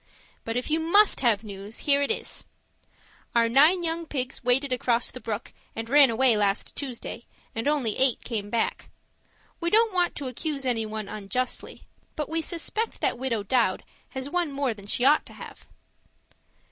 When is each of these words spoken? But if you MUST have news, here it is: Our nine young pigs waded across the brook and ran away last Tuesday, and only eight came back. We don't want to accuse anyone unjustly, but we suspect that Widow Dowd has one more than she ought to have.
But 0.45 0.57
if 0.57 0.71
you 0.71 0.79
MUST 0.79 1.19
have 1.19 1.43
news, 1.43 1.77
here 1.85 2.01
it 2.01 2.09
is: 2.09 2.47
Our 3.35 3.47
nine 3.47 3.83
young 3.83 4.07
pigs 4.07 4.43
waded 4.43 4.73
across 4.73 5.11
the 5.11 5.19
brook 5.21 5.53
and 5.75 5.87
ran 5.91 6.09
away 6.09 6.35
last 6.35 6.75
Tuesday, 6.75 7.25
and 7.53 7.67
only 7.67 7.95
eight 7.99 8.23
came 8.23 8.49
back. 8.49 8.89
We 9.59 9.69
don't 9.69 9.93
want 9.93 10.15
to 10.15 10.27
accuse 10.27 10.65
anyone 10.65 11.07
unjustly, 11.07 11.83
but 12.15 12.29
we 12.29 12.41
suspect 12.41 12.99
that 13.01 13.19
Widow 13.19 13.43
Dowd 13.43 13.83
has 14.09 14.27
one 14.27 14.51
more 14.51 14.73
than 14.73 14.87
she 14.87 15.05
ought 15.05 15.23
to 15.27 15.33
have. 15.33 15.67